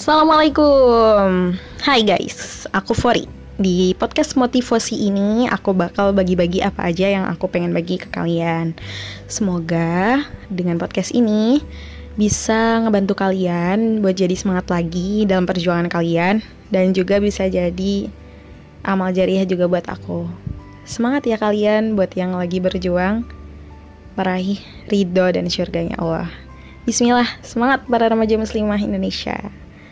Assalamualaikum. 0.00 1.52
Hai 1.84 2.00
guys, 2.00 2.64
aku 2.72 2.96
Fori. 2.96 3.28
Di 3.60 3.92
podcast 4.00 4.32
motivasi 4.32 4.96
ini 4.96 5.44
aku 5.44 5.76
bakal 5.76 6.16
bagi-bagi 6.16 6.64
apa 6.64 6.88
aja 6.88 7.04
yang 7.04 7.28
aku 7.28 7.52
pengen 7.52 7.76
bagi 7.76 8.00
ke 8.00 8.08
kalian. 8.08 8.72
Semoga 9.28 10.24
dengan 10.48 10.80
podcast 10.80 11.12
ini 11.12 11.60
bisa 12.16 12.80
ngebantu 12.80 13.12
kalian 13.12 14.00
buat 14.00 14.16
jadi 14.16 14.32
semangat 14.32 14.72
lagi 14.72 15.28
dalam 15.28 15.44
perjuangan 15.44 15.92
kalian 15.92 16.40
Dan 16.72 16.96
juga 16.96 17.20
bisa 17.20 17.52
jadi 17.52 18.08
amal 18.88 19.12
jariah 19.12 19.44
juga 19.44 19.68
buat 19.68 19.84
aku. 19.84 20.24
Semangat 20.88 21.28
ya 21.28 21.36
kalian 21.36 21.92
buat 21.92 22.16
yang 22.16 22.32
lagi 22.40 22.56
berjuang 22.56 23.28
Meraih 24.16 24.64
ridho 24.88 25.28
dan 25.28 25.44
syurganya 25.52 26.00
Allah. 26.00 26.32
Bismillah, 26.88 27.28
semangat 27.44 27.84
para 27.84 28.08
remaja 28.08 28.40
muslimah 28.40 28.80
Indonesia 28.80 29.36